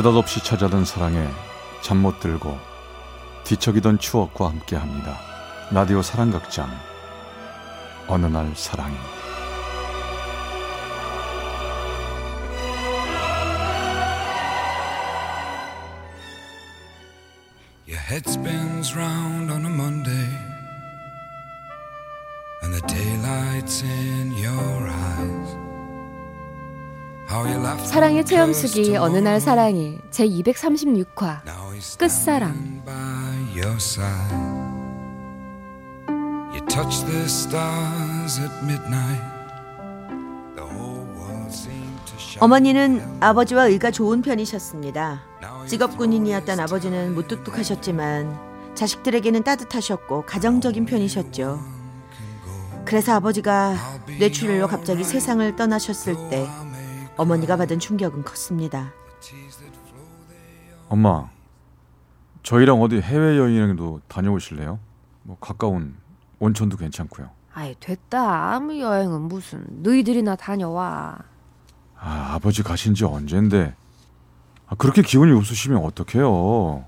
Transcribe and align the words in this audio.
느닷없이 0.00 0.42
찾아든 0.42 0.86
사랑에 0.86 1.28
잠 1.82 1.98
못 1.98 2.20
들고 2.20 2.58
뒤척이던 3.44 3.98
추억과 3.98 4.48
함께합니다. 4.48 5.18
라디오 5.72 6.00
사랑극장 6.00 6.70
어느 8.08 8.24
날 8.24 8.50
사랑이 8.56 8.96
Your 17.86 18.00
head 18.00 18.26
spins 18.26 18.96
round 18.96 19.50
on 19.52 19.66
a 19.66 19.68
Monday, 19.68 20.30
and 22.62 22.72
the 22.72 22.80
daylight's 22.86 23.82
in 23.82 24.29
사랑의 27.84 28.24
체험수기 28.24 28.96
어느 28.96 29.18
날 29.18 29.40
사랑이 29.40 29.98
제 30.10 30.26
236화 30.26 31.46
Now 31.46 31.72
he's 31.72 31.96
끝사랑. 31.96 32.50
standing 32.50 32.84
by 32.84 33.62
your 33.62 33.76
side. 33.76 34.34
You 36.52 36.66
touch 36.66 37.04
the 37.06 37.22
stars 37.26 38.40
at 38.40 38.52
midnight. 38.64 39.22
The 40.56 40.66
whole 40.74 41.06
world 41.14 41.52
seemed 41.52 42.02
to 42.06 42.16
shine. 42.18 42.40
어머니는 42.40 43.18
아버지와 43.20 43.66
의가 43.66 43.92
좋은 43.92 44.22
편이셨습니다. 44.22 45.22
직업 45.68 45.96
군인이었던 45.98 46.58
아버지는 46.58 47.14
무뚝뚝하셨지만 47.14 48.74
자식들에게는 48.74 49.44
따뜻하셨고 49.44 50.24
가정적인 50.26 50.84
편이셨죠. 50.84 51.60
그래서 52.84 53.14
아버지가 53.14 53.76
뇌출혈로 54.18 54.66
갑자기 54.66 55.04
세상을 55.04 55.54
떠나셨을 55.54 56.28
때 56.28 56.48
어머니가 57.20 57.58
받은 57.58 57.78
충격은 57.78 58.24
컸습니다. 58.24 58.94
엄마 60.88 61.28
저희랑 62.42 62.80
어디 62.80 62.98
해외 62.98 63.36
여행도 63.36 64.00
다녀오실래요? 64.08 64.78
뭐 65.24 65.36
가까운 65.38 65.96
온천도 66.38 66.78
괜찮고요. 66.78 67.28
아이 67.52 67.74
됐다 67.78 68.54
아무 68.54 68.80
여행은 68.80 69.20
무슨 69.20 69.66
너희들이나 69.82 70.36
다녀와 70.36 71.18
아, 71.98 72.30
아버지 72.32 72.62
가신 72.62 72.94
지 72.94 73.04
언젠데 73.04 73.74
아, 74.66 74.74
그렇게 74.76 75.02
기분이 75.02 75.30
없으시면 75.32 75.84
어떡해요? 75.84 76.86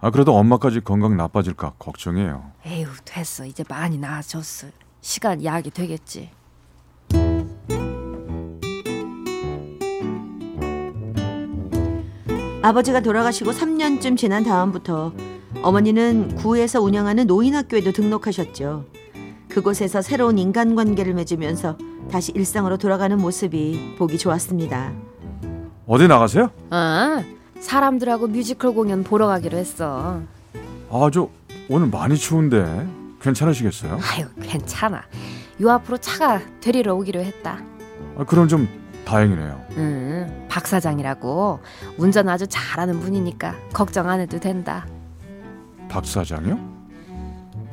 아 0.00 0.10
그래도 0.10 0.36
엄마까지 0.36 0.80
건강 0.80 1.16
나빠질까 1.16 1.74
걱정해요. 1.78 2.50
에휴 2.66 2.88
됐어 3.04 3.46
이제 3.46 3.62
많이 3.68 3.96
나아졌어 3.96 4.66
시간 5.00 5.44
약이 5.44 5.70
되겠지 5.70 6.30
아버지가 12.64 13.00
돌아가시고 13.00 13.50
3년쯤 13.50 14.16
지난 14.16 14.42
다음부터 14.42 15.12
어머니는 15.62 16.34
구에서 16.36 16.80
운영하는 16.80 17.26
노인학교에도 17.26 17.92
등록하셨죠. 17.92 18.86
그곳에서 19.50 20.00
새로운 20.00 20.38
인간관계를 20.38 21.12
맺으면서 21.12 21.76
다시 22.10 22.32
일상으로 22.32 22.78
돌아가는 22.78 23.18
모습이 23.18 23.96
보기 23.98 24.16
좋았습니다. 24.16 24.94
어디 25.86 26.08
나가세요? 26.08 26.50
아 26.70 27.22
사람들하고 27.60 28.28
뮤지컬 28.28 28.72
공연 28.74 29.04
보러 29.04 29.26
가기로 29.26 29.58
했어 29.58 30.22
아 30.90 31.10
저 31.12 31.28
오늘 31.68 31.88
많이 31.88 32.16
추운데 32.16 32.86
괜찮으시겠어요? 33.20 33.98
아유 34.00 34.26
괜찮아 34.40 35.02
요 35.60 35.70
앞으로 35.70 35.98
차가 35.98 36.40
데리러 36.62 36.94
오기로 36.94 37.20
했다 37.20 37.58
아, 38.16 38.24
그럼 38.24 38.48
좀 38.48 38.66
다행이네요. 39.04 39.64
응, 39.76 40.46
박 40.48 40.66
사장이라고 40.66 41.60
운전 41.98 42.28
아주 42.28 42.46
잘하는 42.48 43.00
분이니까 43.00 43.54
걱정 43.72 44.08
안 44.08 44.20
해도 44.20 44.38
된다. 44.40 44.86
박 45.88 46.04
사장이요? 46.06 46.58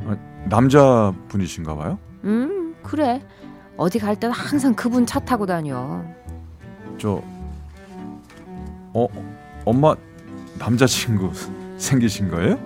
아, 0.07 0.17
남자 0.45 1.13
분이신가 1.29 1.75
봐요? 1.75 1.97
음, 2.23 2.75
그래. 2.83 3.21
어디 3.77 3.99
갈땐 3.99 4.31
항상 4.31 4.73
그분 4.75 5.05
차 5.05 5.19
타고 5.19 5.45
다녀. 5.45 6.03
저 6.99 7.21
어, 8.93 9.07
엄마 9.65 9.95
남자친구 10.59 11.31
생기신 11.77 12.29
거예요? 12.29 12.59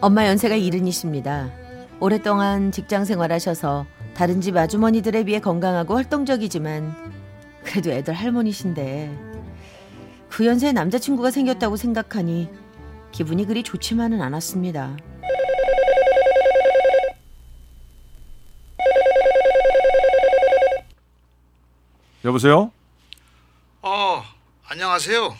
엄마 0.00 0.26
연세가 0.26 0.54
이른이십니다. 0.54 1.48
오랫동안 1.98 2.70
직장 2.70 3.04
생활하셔서 3.04 3.86
다른 4.14 4.40
집 4.40 4.56
아주머니들에 4.56 5.24
비해 5.24 5.40
건강하고 5.40 5.96
활동적이지만 5.96 7.13
그래도 7.64 7.90
애들 7.90 8.14
할머니신데 8.14 9.34
그 10.28 10.46
연세에 10.46 10.72
남자친구가 10.72 11.30
생겼다고 11.30 11.76
생각하니 11.76 12.48
기분이 13.12 13.46
그리 13.46 13.62
좋지만은 13.62 14.20
않았습니다. 14.20 14.96
여보세요? 22.24 22.72
어, 23.82 24.24
안녕하세요. 24.66 25.36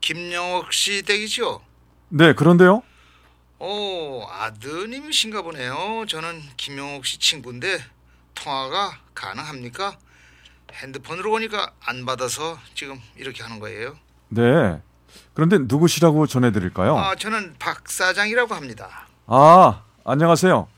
김영옥 0.00 0.72
씨 0.72 1.02
댁이죠? 1.02 1.62
네, 2.08 2.32
그런데요. 2.34 2.82
어, 3.58 4.26
아드님이신가 4.30 5.42
보네요. 5.42 6.04
저는 6.08 6.42
김영옥 6.56 7.06
씨 7.06 7.18
친구인데 7.18 7.78
통화가 8.34 8.98
가능합니까? 9.14 9.96
핸드폰으로 10.72 11.32
오니까 11.32 11.72
안 11.84 12.04
받아서 12.04 12.58
지금 12.74 13.00
이렇게 13.16 13.42
하는 13.42 13.60
거예요. 13.60 13.96
네. 14.28 14.80
그런데 15.34 15.58
누구시라고 15.58 16.26
전해드릴까요? 16.26 16.96
아, 16.96 17.14
저는 17.14 17.54
박 17.58 17.88
사장이라고 17.88 18.54
합니다. 18.54 19.06
아, 19.26 19.82
안녕하세요. 20.04 20.68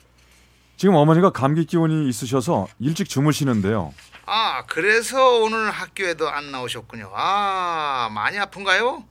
지금 0.77 0.95
어머니가 0.95 1.31
감기 1.31 1.65
기운이 1.65 2.09
있으셔서 2.09 2.69
일찍 2.79 3.09
주무시는데요. 3.09 3.93
아, 4.27 4.65
그래서 4.67 5.41
오늘 5.41 5.71
학교에도 5.71 6.29
안 6.29 6.53
나오셨군요. 6.53 7.11
아, 7.15 8.11
많이 8.13 8.39
아픈가요? 8.39 9.03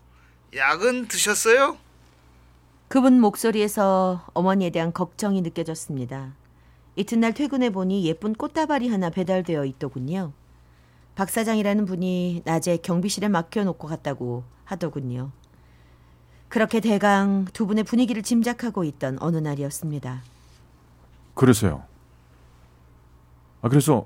약은 0.56 1.08
드셨어요? 1.08 1.78
그분 2.88 3.20
목소리에서 3.20 4.26
어머니에 4.34 4.70
대한 4.70 4.94
걱정이 4.94 5.42
느껴졌습니다. 5.42 6.34
이튿날 6.96 7.34
퇴근해 7.34 7.70
보니 7.72 8.06
예쁜 8.06 8.34
꽃다발이 8.34 8.88
하나 8.88 9.10
배달되어 9.10 9.66
있더군요. 9.66 10.32
박 11.18 11.32
사장이라는 11.32 11.86
분이 11.86 12.44
낮에 12.46 12.78
경비실에 12.78 13.28
맡겨놓고 13.28 13.88
갔다고 13.88 14.44
하더군요. 14.66 15.32
그렇게 16.48 16.80
대강 16.80 17.46
두 17.54 17.66
분의 17.66 17.86
분위기를 17.86 18.22
짐작하고 18.22 18.84
있던 18.84 19.18
어느 19.20 19.38
날이었습니다. 19.38 20.22
그래서요. 21.34 21.84
아, 23.64 23.70
그래서 23.70 24.06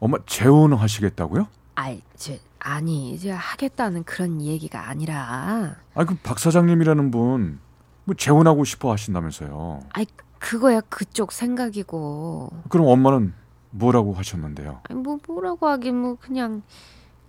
엄마 0.00 0.18
재혼하시겠다고요? 0.26 1.48
아이, 1.76 2.02
저 2.14 2.34
아니, 2.58 3.12
이제 3.12 3.30
하겠다는 3.30 4.04
그런 4.04 4.42
얘기가 4.42 4.86
아니라. 4.90 5.76
아, 5.94 6.04
그박 6.04 6.38
사장님이라는 6.38 7.10
분, 7.10 7.58
뭐 8.04 8.14
재혼하고 8.14 8.64
싶어 8.64 8.92
하신다면서요. 8.92 9.80
아이, 9.94 10.04
그거야 10.38 10.82
그쪽 10.82 11.32
생각이고. 11.32 12.52
그럼 12.68 12.86
엄마는 12.86 13.32
뭐라고 13.70 14.14
하셨는데요? 14.14 14.82
뭐 14.90 15.18
뭐라고 15.26 15.68
하긴 15.68 15.96
뭐 15.96 16.16
그냥 16.20 16.62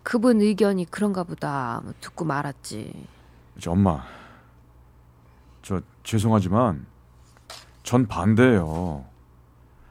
그분 0.04 0.42
의견이 0.42 0.86
그런가 0.90 1.24
보다 1.24 1.82
뭐 1.84 1.94
듣고 2.00 2.26
말았지. 2.26 3.08
저 3.60 3.72
엄마, 3.72 4.04
저 5.62 5.82
죄송하지만 6.04 6.86
전 7.84 8.08
반대예요. 8.08 9.06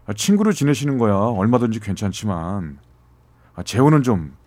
아, 0.07 0.13
친구로 0.15 0.53
지내시는 0.53 0.97
거야 0.99 1.15
얼마든지 1.15 1.81
괜찮지만 1.81 2.79
아, 3.55 3.63
재혼은 3.63 4.03
좀 4.03 4.39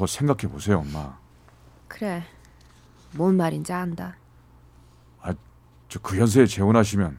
더 0.00 0.06
생각해 0.06 0.50
보세요, 0.50 0.78
엄마. 0.78 1.18
그래. 1.86 2.24
뭔 3.12 3.36
말인지 3.36 3.70
안다. 3.72 4.16
저그 5.90 6.18
연세에 6.18 6.46
재혼하시면 6.46 7.18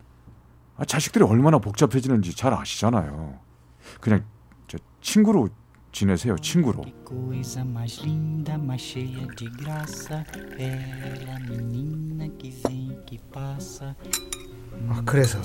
아, 0.77 0.86
자식들이 0.86 1.25
얼마나 1.25 1.60
복잡해지는지 1.60 2.36
잘 2.36 2.54
아시잖아요. 2.54 3.38
그냥 4.00 4.24
저 4.68 4.78
친구로 5.02 5.50
지내세요, 5.92 6.38
친구로. 6.38 6.84
아, 14.90 15.02
그래서 15.06 15.40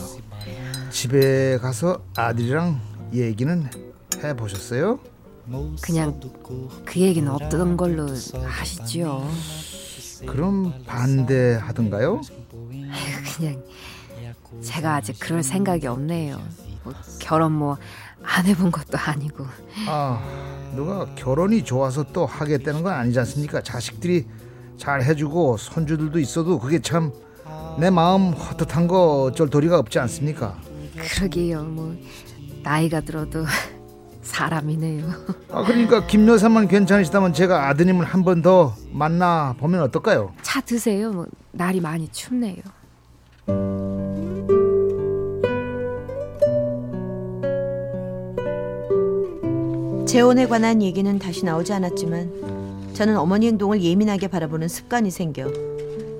집에 0.90 1.58
가서 1.58 2.02
아들이랑 2.16 2.80
얘기는 3.12 3.68
해 4.22 4.34
보셨어요? 4.34 5.00
그냥 5.82 6.20
그 6.84 7.00
얘기는 7.00 7.28
없던 7.30 7.76
걸로 7.76 8.06
하시지요. 8.08 9.28
그럼 10.26 10.82
반대하던가요? 10.86 12.20
그냥 13.36 13.62
제가 14.62 14.94
아직 14.96 15.18
그럴 15.20 15.42
생각이 15.42 15.86
없네요. 15.86 16.40
뭐 16.84 16.94
결혼 17.20 17.52
뭐 17.52 17.76
안 18.36 18.46
해본 18.46 18.70
것도 18.70 18.98
아니고. 18.98 19.46
아, 19.88 20.22
누가 20.74 21.06
결혼이 21.14 21.64
좋아서 21.64 22.04
또 22.12 22.26
하겠다는 22.26 22.82
건 22.82 22.92
아니지 22.92 23.18
않습니까? 23.20 23.62
자식들이 23.62 24.26
잘 24.76 25.02
해주고 25.02 25.56
손주들도 25.56 26.18
있어도 26.18 26.58
그게 26.58 26.80
참 26.80 27.12
내 27.78 27.90
마음 27.90 28.32
헛헛한 28.32 28.88
거 28.88 29.24
어쩔 29.24 29.50
도리가 29.50 29.78
없지 29.78 29.98
않습니까? 29.98 30.56
그러게요. 30.96 31.62
뭐 31.64 31.94
나이가 32.62 33.00
들어도 33.02 33.44
사람이네요. 34.22 35.06
아 35.52 35.62
그러니까 35.62 36.06
김 36.06 36.26
여사만 36.26 36.68
괜찮으시다면 36.68 37.34
제가 37.34 37.68
아드님을 37.68 38.06
한 38.06 38.22
번 38.24 38.40
더 38.40 38.74
만나 38.90 39.54
보면 39.58 39.82
어떨까요? 39.82 40.32
차 40.40 40.60
드세요. 40.62 41.12
뭐 41.12 41.26
날이 41.52 41.80
많이 41.80 42.08
춥네요. 42.08 42.56
재혼에 50.06 50.46
관한 50.46 50.82
얘기는 50.82 51.18
다시 51.18 51.44
나오지 51.44 51.72
않았지만 51.72 52.92
저는 52.94 53.16
어머니 53.16 53.48
행동을 53.48 53.82
예민하게 53.82 54.28
바라보는 54.28 54.68
습관이 54.68 55.10
생겨 55.10 55.50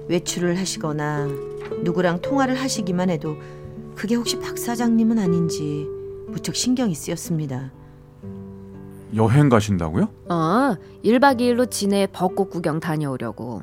외출을 0.08 0.58
하시거나 0.58 1.26
누구랑 1.82 2.20
통화를 2.20 2.56
하시기만 2.56 3.10
해도 3.10 3.36
그게 3.94 4.14
혹시 4.16 4.38
박 4.40 4.58
사장님은 4.58 5.18
아닌지 5.18 5.86
무척 6.28 6.56
신경이 6.56 6.94
쓰였습니다. 6.94 7.70
여행 9.14 9.48
가신다고요? 9.48 10.08
어, 10.28 10.76
1박 11.04 11.38
2일로 11.40 11.70
진해 11.70 12.08
벚꽃 12.12 12.50
구경 12.50 12.80
다녀오려고. 12.80 13.62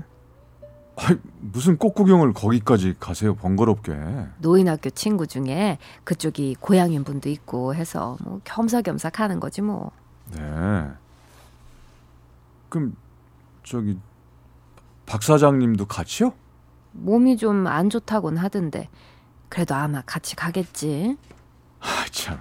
아이, 0.95 1.17
무슨 1.39 1.77
꽃 1.77 1.93
구경을 1.93 2.33
거기까지 2.33 2.95
가세요 2.99 3.35
번거롭게. 3.35 3.93
노인학교 4.39 4.89
친구 4.91 5.27
중에 5.27 5.79
그쪽이 6.05 6.55
고향인 6.59 7.03
분도 7.03 7.29
있고 7.29 7.75
해서 7.75 8.17
뭐 8.23 8.39
겸사겸사 8.45 9.09
가는 9.09 9.39
거지 9.39 9.61
뭐. 9.61 9.91
네. 10.35 10.91
그럼 12.69 12.95
저기 13.63 13.97
박 15.05 15.21
사장님도 15.21 15.85
같이요? 15.85 16.33
몸이 16.93 17.37
좀 17.37 17.67
안 17.67 17.89
좋다곤 17.89 18.37
하던데 18.37 18.89
그래도 19.49 19.75
아마 19.75 20.01
같이 20.05 20.35
가겠지. 20.35 21.17
아 21.81 22.05
참. 22.11 22.39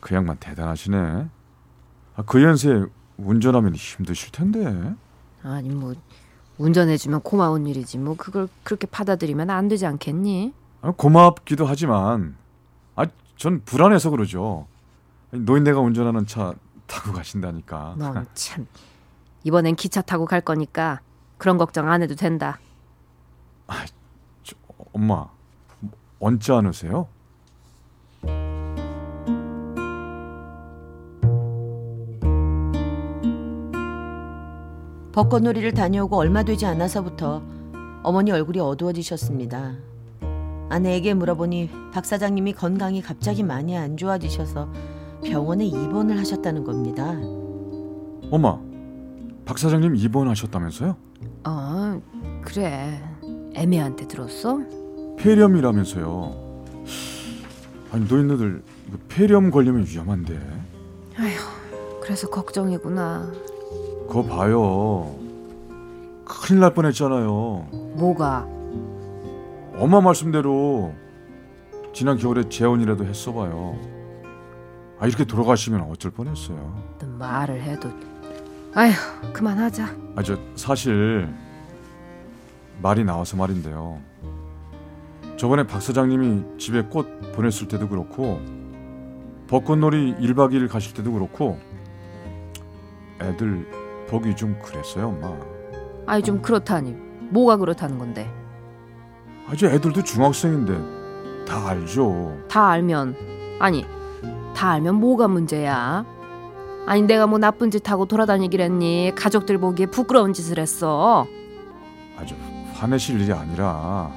그 0.00 0.14
양반 0.14 0.36
대단하시네. 0.38 0.96
아, 2.16 2.22
그 2.26 2.42
연세에 2.42 2.84
운전하면 3.16 3.74
힘드실 3.74 4.30
텐데. 4.32 4.94
아니 5.42 5.68
뭐 5.70 5.94
운전해주면 6.58 7.22
고마운 7.22 7.66
일이지 7.66 7.98
뭐 7.98 8.14
그걸 8.16 8.48
그렇게 8.62 8.86
받아들이면 8.86 9.50
안 9.50 9.66
되지 9.68 9.86
않겠니? 9.86 10.52
아, 10.82 10.92
고맙기도 10.96 11.66
하지만 11.66 12.36
아, 12.96 13.06
전 13.36 13.62
불안해서 13.64 14.10
그러죠. 14.10 14.66
노인네가 15.32 15.80
운전하는 15.80 16.26
차 16.26 16.54
타고 16.86 17.12
가신다니까. 17.12 17.94
넌 17.98 18.26
참 18.34 18.66
이번엔 19.44 19.76
기차 19.76 20.00
타고 20.02 20.24
갈 20.24 20.40
거니까 20.40 21.00
그런 21.38 21.58
걱정 21.58 21.90
안 21.90 22.02
해도 22.02 22.14
된다. 22.14 22.58
저, 24.42 24.56
엄마 24.92 25.26
언짢 26.20 26.58
않으세요? 26.58 27.08
벚꽃놀이를 35.12 35.72
다녀오고 35.72 36.16
얼마 36.16 36.42
되지 36.42 36.66
않아서부터 36.66 37.42
어머니 38.02 38.32
얼굴이 38.32 38.58
어두워지셨습니다. 38.58 39.74
아내에게 40.70 41.14
물어보니 41.14 41.70
박 41.92 42.04
사장님이 42.04 42.54
건강이 42.54 43.00
갑자기 43.00 43.44
많이 43.44 43.76
안 43.76 43.96
좋아지셔서 43.96 44.68
병원에 45.24 45.64
입원을 45.66 46.18
하셨다는 46.18 46.64
겁니다. 46.64 47.14
엄마 48.30 48.58
박 49.44 49.58
사장님 49.58 49.96
입원하셨다면서요? 49.96 50.96
어 51.46 52.02
그래 52.42 53.02
애매한테 53.54 54.06
들었어? 54.06 54.60
폐렴이라면서요. 55.18 56.64
아니 57.92 58.06
노인네들 58.06 58.62
이거 58.88 58.98
폐렴 59.08 59.50
걸리면 59.50 59.86
위험한데. 59.86 60.38
그래서 62.02 62.28
걱정이구나. 62.28 63.32
그거 64.08 64.22
봐요. 64.24 65.14
큰일 66.24 66.60
날 66.60 66.74
뻔했잖아요. 66.74 67.68
뭐가? 67.96 68.46
엄마 69.76 70.00
말씀대로 70.00 70.92
지난 71.94 72.16
겨울에 72.18 72.48
재혼이라도 72.48 73.04
했어봐요. 73.06 73.93
아 75.04 75.06
이렇게 75.06 75.22
돌아가시면 75.26 75.82
어쩔 75.82 76.10
뻔했어요. 76.12 76.82
너 76.98 77.06
말을 77.18 77.60
해도 77.60 77.90
아휴 78.74 78.90
그만하자. 79.34 79.84
아 80.16 80.22
저 80.22 80.38
사실 80.56 81.28
말이 82.80 83.04
나와서 83.04 83.36
말인데요. 83.36 84.00
저번에 85.36 85.66
박 85.66 85.82
사장님이 85.82 86.56
집에 86.58 86.80
꽃 86.84 87.06
보냈을 87.34 87.68
때도 87.68 87.86
그렇고 87.90 88.40
벚꽃놀이 89.48 90.14
1박 90.14 90.52
2일 90.54 90.70
가실 90.70 90.94
때도 90.94 91.12
그렇고 91.12 91.58
애들 93.20 94.06
보기 94.08 94.34
좀 94.34 94.58
그랬어요, 94.62 95.08
엄마. 95.08 95.36
아이 96.06 96.22
좀 96.22 96.40
그렇다니 96.40 96.92
뭐가 97.28 97.58
그렇다는 97.58 97.98
건데 97.98 98.26
아, 99.46 99.54
저 99.54 99.66
애들도 99.68 100.02
중학생인데 100.02 101.44
다 101.46 101.68
알죠. 101.68 102.38
다 102.48 102.70
알면 102.70 103.14
아니 103.60 103.84
다 104.56 104.70
알면 104.72 104.96
뭐가 104.96 105.28
문제야? 105.28 106.04
아니 106.86 107.02
내가 107.02 107.26
뭐 107.26 107.38
나쁜 107.38 107.70
짓 107.70 107.88
하고 107.90 108.04
돌아다니기랬니? 108.06 109.12
가족들 109.16 109.58
보기에 109.58 109.86
부끄러운 109.86 110.32
짓을 110.32 110.58
했어. 110.58 111.26
아주 112.18 112.34
화내실 112.74 113.20
일이 113.20 113.32
아니라 113.32 114.10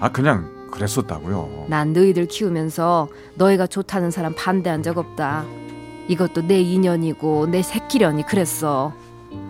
아 0.00 0.08
그냥 0.10 0.68
그랬었다고요. 0.70 1.66
난 1.68 1.92
너희들 1.92 2.26
키우면서 2.26 3.08
너희가 3.36 3.66
좋다는 3.66 4.10
사람 4.10 4.34
반대한 4.34 4.82
적 4.82 4.96
없다. 4.98 5.44
이것도 6.08 6.46
내 6.46 6.60
인연이고 6.60 7.46
내 7.46 7.62
새끼련이 7.62 8.24
그랬어. 8.24 8.92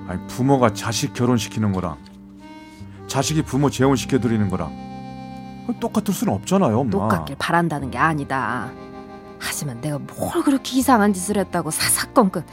아니 0.08 0.26
부모가 0.26 0.75
자식 0.75 1.14
결혼시키는 1.14 1.73
거랑 1.73 1.96
자식이 3.06 3.43
부모 3.43 3.70
재혼시켜 3.70 4.19
드리는 4.19 4.49
거랑 4.49 4.93
똑같을 5.81 6.12
수는 6.12 6.34
없잖아요, 6.34 6.79
엄마. 6.79 6.91
똑같길 6.91 7.36
바란다는 7.39 7.91
게 7.91 7.98
아니다. 7.98 8.70
하지만 9.43 9.81
내가 9.81 9.99
뭘 9.99 10.43
그렇게 10.44 10.79
이상한 10.79 11.13
짓을 11.13 11.37
했다고 11.37 11.72
사사건건 11.72 12.44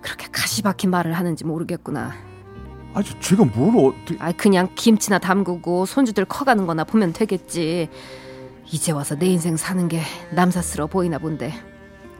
그렇게 0.00 0.28
가시박힌 0.32 0.90
말을 0.90 1.12
하는지 1.12 1.44
모르겠구나. 1.44 2.14
아, 2.94 3.02
저 3.02 3.18
제가 3.20 3.44
뭘 3.44 3.92
어떻게 3.92 4.16
아 4.18 4.32
그냥 4.32 4.68
김치나 4.74 5.18
담그고 5.18 5.84
손주들 5.84 6.24
커가는 6.24 6.66
거나 6.66 6.84
보면 6.84 7.12
되겠지. 7.12 7.90
이제 8.72 8.92
와서 8.92 9.14
내 9.14 9.26
인생 9.26 9.56
사는 9.56 9.86
게 9.88 10.00
남사스러워 10.32 10.88
보이나 10.88 11.18
본데. 11.18 11.52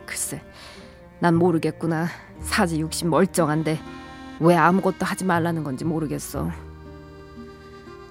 글쎄, 0.04 0.42
난 1.18 1.34
모르겠구나. 1.34 2.06
사지 2.42 2.78
육십 2.80 3.08
멀쩡한데 3.08 3.80
왜 4.40 4.54
아무것도 4.54 5.06
하지 5.06 5.24
말라는 5.24 5.64
건지 5.64 5.84
모르겠어. 5.84 6.50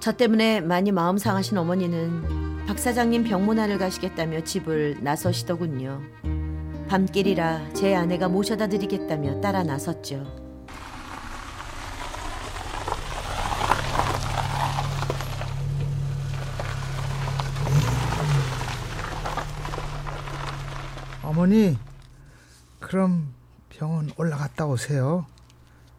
저 0.00 0.12
때문에 0.12 0.60
많이 0.60 0.90
마음 0.92 1.16
상하신 1.16 1.56
어머니는 1.56 2.45
박 2.66 2.78
사장님 2.78 3.24
병문안을 3.24 3.78
가시겠다며 3.78 4.40
집을 4.42 4.98
나서시더군요. 5.02 6.00
밤길이라 6.88 7.72
제 7.72 7.94
아내가 7.94 8.28
모셔다 8.28 8.66
드리겠다며 8.68 9.40
따라 9.40 9.62
나섰죠. 9.62 10.24
어머니 21.22 21.78
그럼 22.80 23.32
병원 23.68 24.10
올라갔다 24.16 24.66
오세요. 24.66 25.26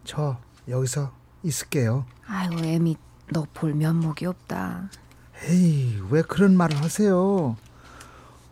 저 0.04 0.38
여기서 0.68 1.12
있을게요. 1.44 2.06
아이고 2.28 2.64
애미 2.64 2.98
너 3.32 3.46
볼 3.54 3.74
면목이 3.74 4.26
없다. 4.26 4.90
에이 5.44 6.02
왜 6.10 6.22
그런 6.22 6.58
말을 6.58 6.82
하세요? 6.82 7.56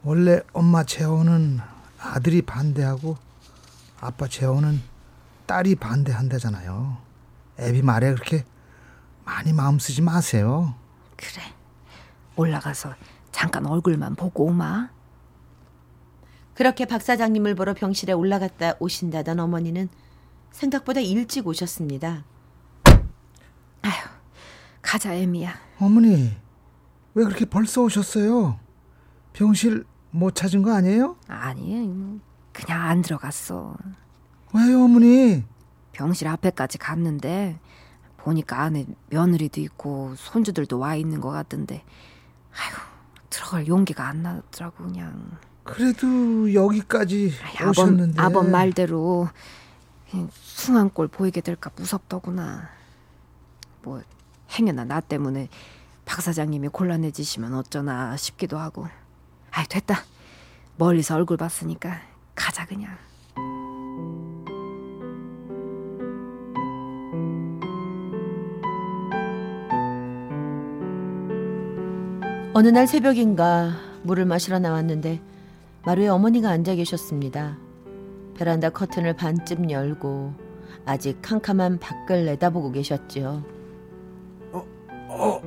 원래 0.03 0.41
엄마 0.53 0.83
재혼은 0.83 1.59
아들이 1.99 2.41
반대하고 2.41 3.17
아빠 3.99 4.27
재혼은 4.27 4.81
딸이 5.47 5.75
반대한다잖아요. 5.75 6.97
애비 7.59 7.81
말에 7.81 8.13
그렇게 8.13 8.45
많이 9.23 9.53
마음 9.53 9.79
쓰지 9.79 10.01
마세요. 10.01 10.75
그래. 11.15 11.41
올라가서 12.35 12.93
잠깐 13.31 13.65
얼굴만 13.65 14.15
보고 14.15 14.45
오마. 14.45 14.89
그렇게 16.53 16.85
박 16.85 17.01
사장님을 17.01 17.55
보러 17.55 17.73
병실에 17.73 18.13
올라갔다 18.13 18.75
오신다던 18.79 19.39
어머니는 19.39 19.89
생각보다 20.51 21.01
일찍 21.01 21.47
오셨습니다. 21.47 22.23
가자 24.85 25.15
애미야. 25.15 25.53
어머니 25.79 26.31
왜 27.15 27.23
그렇게 27.23 27.45
벌써 27.45 27.81
오셨어요? 27.81 28.59
병실 29.33 29.85
못 30.11 30.35
찾은 30.35 30.61
거 30.61 30.73
아니에요? 30.73 31.15
아니 31.27 31.87
뭐 31.87 32.19
그냥 32.51 32.81
안 32.81 33.01
들어갔어. 33.01 33.75
왜요 34.53 34.83
어머니? 34.83 35.43
병실 35.93 36.27
앞에까지 36.27 36.77
갔는데 36.77 37.59
보니까 38.17 38.61
안에 38.63 38.85
며느리도 39.09 39.61
있고 39.61 40.13
손주들도 40.17 40.77
와 40.77 40.95
있는 40.95 41.21
것 41.21 41.29
같던데 41.29 41.83
아휴 42.51 42.81
들어갈 43.29 43.67
용기가 43.67 44.07
안 44.07 44.23
나더라고 44.23 44.83
그냥 44.83 45.37
그래도 45.63 46.53
여기까지 46.53 47.33
아이, 47.43 47.67
오셨는데 47.67 48.21
아범 48.21 48.51
말대로 48.51 49.29
숭한 50.31 50.89
꼴 50.89 51.07
보이게 51.07 51.41
될까 51.41 51.69
무섭더구나 51.75 52.69
뭐 53.83 54.01
행여나 54.51 54.85
나 54.85 54.99
때문에 54.99 55.49
박 56.05 56.21
사장님이 56.21 56.69
곤란해지시면 56.69 57.53
어쩌나 57.53 58.15
싶기도 58.15 58.57
하고 58.57 58.87
아이 59.51 59.65
됐다 59.67 60.03
멀리서 60.77 61.15
얼굴 61.15 61.37
봤으니까 61.37 62.01
가자 62.35 62.65
그냥 62.65 62.95
어느 72.53 72.69
날 72.69 72.87
새벽인가 72.87 73.73
물을 74.03 74.23
마시러 74.23 74.59
나왔는데 74.59 75.19
마루에 75.85 76.07
어머니가 76.07 76.49
앉아 76.49 76.75
계셨습니다. 76.75 77.57
베란다 78.35 78.69
커튼을 78.69 79.15
반쯤 79.17 79.69
열고 79.69 80.33
아직 80.85 81.21
캄캄한 81.21 81.79
밖을 81.79 82.25
내다보고 82.25 82.71
계셨지요. 82.71 83.43
어? 84.53 85.41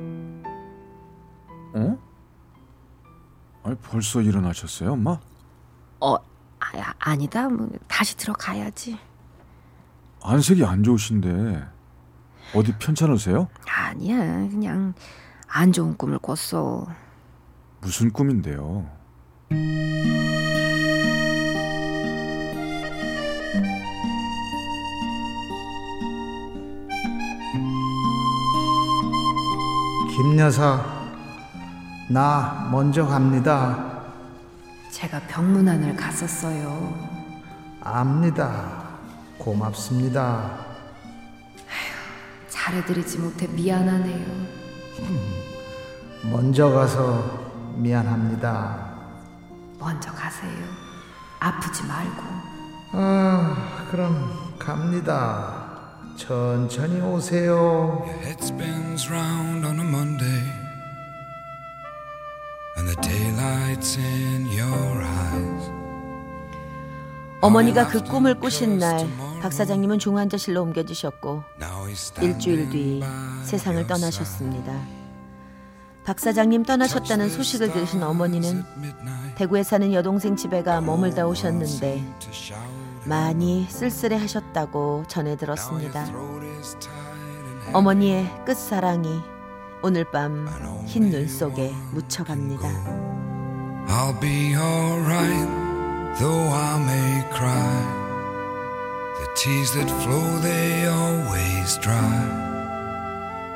아니 3.69 3.77
벌써 3.83 4.19
일어나셨어요, 4.19 4.93
엄마? 4.93 5.19
어 5.99 6.15
아, 6.15 6.93
아니다 6.97 7.47
뭐 7.47 7.69
다시 7.87 8.17
들어가야지 8.17 8.97
안색이 10.23 10.65
안 10.65 10.81
좋으신데 10.83 11.67
어디 12.55 12.73
편찮으세요? 12.79 13.47
아니야 13.67 14.17
그냥 14.17 14.95
안 15.47 15.71
좋은 15.71 15.95
꿈을 15.95 16.17
꿨어 16.17 16.87
무슨 17.81 18.11
꿈인데요? 18.11 18.89
김 30.15 30.39
여사 30.39 30.98
나 32.11 32.67
먼저 32.71 33.05
갑니다. 33.05 34.01
제가 34.89 35.19
병문안을 35.27 35.95
갔었어요. 35.95 36.91
압니다. 37.81 38.83
고맙습니다. 39.37 40.65
잘해드리지 42.49 43.19
못해 43.19 43.47
미안하네요. 43.47 44.25
먼저 46.23 46.71
가서 46.71 47.51
미안합니다. 47.75 48.89
먼저 49.77 50.11
가세요. 50.11 50.65
아프지 51.39 51.83
말고. 51.83 52.23
아 52.93 53.85
그럼 53.91 54.55
갑니다. 54.57 55.69
천천히 56.17 56.99
오세요. 57.01 58.03
Head 58.23 58.43
spins 58.43 59.09
round 59.09 59.65
on 59.65 59.79
a 59.79 59.85
Monday, 59.85 60.28
어머니가 67.41 67.87
그 67.87 68.03
꿈을 68.03 68.39
꾸신 68.39 68.77
날 68.79 69.07
박 69.41 69.53
사장님은 69.53 69.99
중환자실로 69.99 70.61
옮겨지셨고 70.61 71.43
일주일 72.21 72.69
뒤 72.69 73.01
세상을 73.43 73.87
떠나셨습니다. 73.87 74.73
박 76.03 76.19
사장님 76.19 76.63
떠나셨다는 76.63 77.29
소식을 77.29 77.71
들으신 77.71 78.03
어머니는 78.03 78.63
대구에 79.35 79.63
사는 79.63 79.93
여동생 79.93 80.35
집에 80.35 80.61
가 80.63 80.81
머물다 80.81 81.25
오셨는데. 81.27 82.03
많이 83.05 83.65
쓸쓸해 83.69 84.17
하셨다고 84.17 85.05
전해 85.07 85.37
들었습니다. 85.37 86.05
어머니의 87.71 88.29
끝사랑이 88.45 89.07
오늘 89.81 90.03
밤 90.11 90.45
흰 90.87 91.09
눈 91.11 91.27
속에 91.27 91.71
묻혀갑니다. 91.93 92.67
I'll 93.87 94.19
be 94.19 94.53
alright, 94.55 95.49
though 96.19 96.49
I 96.53 96.79
may 96.83 97.23
cry. 97.31 97.99
The 99.19 99.27
tears 99.35 99.71
that 99.73 99.89
flow, 100.03 100.41
they 100.41 100.87
always 100.87 101.77
dry. 101.79 102.19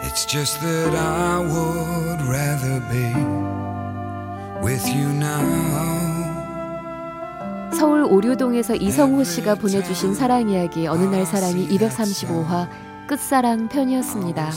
It's 0.04 0.26
just 0.26 0.60
that 0.62 0.96
I 0.96 1.40
would 1.40 2.22
rather 2.28 2.80
be 2.90 3.12
with 4.64 4.88
you 4.88 5.10
now. 5.10 5.74
서울 7.74 8.04
오류동에서 8.04 8.76
이성호 8.76 9.24
씨가 9.24 9.56
보내주신 9.56 10.14
사랑 10.16 10.50
이야기 10.50 10.88
어느 10.88 11.04
날 11.04 11.26
사랑이 11.26 11.68
235화 11.70 12.68
끝사랑 13.08 13.68
편이었습니다. 13.68 14.52